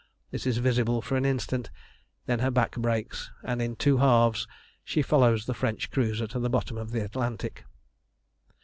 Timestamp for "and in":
3.43-3.75